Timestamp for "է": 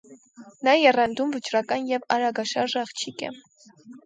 3.31-3.31